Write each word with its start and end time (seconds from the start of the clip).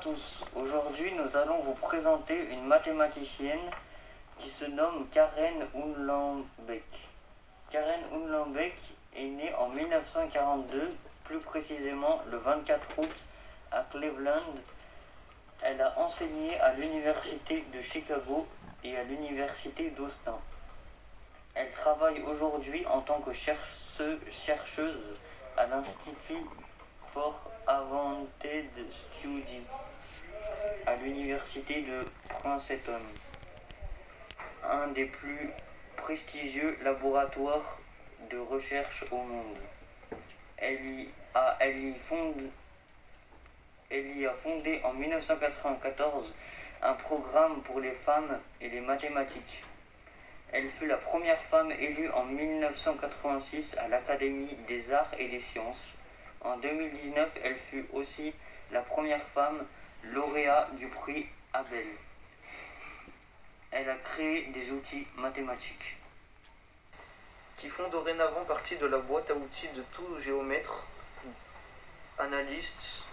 tous, 0.00 0.44
aujourd'hui 0.54 1.12
nous 1.12 1.36
allons 1.36 1.60
vous 1.60 1.74
présenter 1.74 2.50
une 2.52 2.64
mathématicienne 2.64 3.70
qui 4.38 4.48
se 4.48 4.64
nomme 4.64 5.06
Karen 5.10 5.66
Unlambeck. 5.74 6.84
Karen 7.68 8.00
Unlambeck 8.14 8.76
est 9.14 9.26
née 9.26 9.54
en 9.56 9.68
1942, 9.68 10.96
plus 11.24 11.40
précisément 11.40 12.22
le 12.30 12.38
24 12.38 12.98
août 12.98 13.24
à 13.72 13.84
Cleveland. 13.90 14.54
Elle 15.62 15.82
a 15.82 15.98
enseigné 15.98 16.58
à 16.60 16.72
l'université 16.74 17.66
de 17.74 17.82
Chicago 17.82 18.46
et 18.82 18.96
à 18.96 19.02
l'université 19.04 19.90
d'Austin. 19.90 20.38
Elle 21.54 21.72
travaille 21.72 22.22
aujourd'hui 22.22 22.86
en 22.86 23.00
tant 23.00 23.20
que 23.20 23.34
chercheuse 23.34 25.20
à 25.58 25.66
l'Institut 25.66 26.46
for 27.12 27.34
Advanced 27.66 28.28
Studies 28.90 29.66
à 30.86 30.96
l'université 30.96 31.82
de 31.82 32.06
Princeton, 32.28 33.00
un 34.62 34.88
des 34.88 35.06
plus 35.06 35.50
prestigieux 35.96 36.76
laboratoires 36.82 37.78
de 38.30 38.38
recherche 38.38 39.04
au 39.10 39.16
monde. 39.16 39.56
Elle 40.56 41.00
y 41.00 41.08
a, 41.34 41.56
elle 41.60 41.80
y 41.80 41.96
a 44.26 44.32
fondé 44.42 44.80
en 44.84 44.92
1994 44.92 46.34
un 46.82 46.94
programme 46.94 47.62
pour 47.62 47.80
les 47.80 47.92
femmes 47.92 48.38
et 48.60 48.68
les 48.68 48.80
mathématiques. 48.80 49.64
Elle 50.52 50.68
fut 50.70 50.86
la 50.86 50.96
première 50.96 51.40
femme 51.42 51.72
élue 51.72 52.10
en 52.10 52.24
1986 52.24 53.76
à 53.78 53.88
l'Académie 53.88 54.56
des 54.66 54.92
arts 54.92 55.12
et 55.18 55.28
des 55.28 55.40
sciences. 55.40 55.94
En 56.42 56.56
2019, 56.56 57.30
elle 57.42 57.56
fut 57.70 57.86
aussi 57.92 58.32
la 58.70 58.80
première 58.80 59.22
femme 59.28 59.66
lauréat 60.04 60.68
du 60.78 60.88
prix 60.88 61.26
Abel. 61.52 61.86
Elle 63.70 63.88
a 63.88 63.96
créé 63.96 64.46
des 64.46 64.70
outils 64.70 65.06
mathématiques 65.16 65.96
qui 67.60 67.68
font 67.68 67.88
dorénavant 67.88 68.44
partie 68.44 68.76
de 68.76 68.86
la 68.86 68.98
boîte 68.98 69.30
à 69.30 69.34
outils 69.34 69.68
de 69.74 69.82
tout 69.92 70.18
géomètre, 70.20 70.86
analyste, 72.18 73.04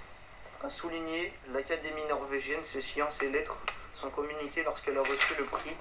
a 0.64 0.69
souligné 0.69 1.34
l'Académie 1.53 2.06
norvégienne, 2.08 2.64
ses 2.64 2.81
sciences 2.81 3.22
et 3.22 3.30
lettres 3.30 3.58
sont 3.94 4.09
communiquées 4.09 4.64
lorsqu'elle 4.64 4.97
a 4.97 5.02
reçu 5.02 5.36
le 5.38 5.44
prix 5.45 5.75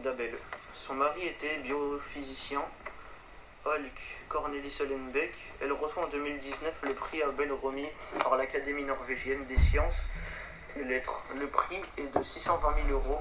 d'Abel. 0.00 0.34
Son 0.74 0.94
mari 0.94 1.26
était 1.26 1.58
biophysicien, 1.58 2.62
Holk 3.66 4.00
Cornelis 4.28 4.78
Hollenbeck. 4.80 5.34
Elle 5.60 5.72
reçoit 5.72 6.04
en 6.04 6.08
2019 6.08 6.72
le 6.82 6.94
prix 6.94 7.22
Abel 7.22 7.52
remis 7.52 7.88
par 8.20 8.36
l'Académie 8.36 8.84
norvégienne 8.84 9.44
des 9.46 9.58
sciences 9.58 10.08
et 10.76 10.84
lettres. 10.84 11.22
Le 11.36 11.48
prix 11.48 11.80
est 11.98 12.16
de 12.16 12.22
620 12.22 12.74
000 12.86 12.88
euros 12.90 13.20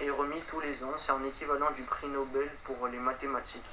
et 0.00 0.10
remis 0.10 0.40
tous 0.48 0.60
les 0.60 0.84
ans. 0.84 0.92
C'est 0.98 1.12
un 1.12 1.24
équivalent 1.24 1.70
du 1.70 1.82
prix 1.82 2.08
Nobel 2.08 2.50
pour 2.64 2.86
les 2.88 2.98
mathématiques. 2.98 3.64